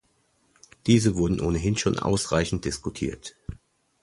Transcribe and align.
Diese 0.87 1.15
wurden 1.15 1.39
ohnehin 1.41 1.77
schon 1.77 1.99
ausreichend 1.99 2.65
diskutiert. 2.65 3.35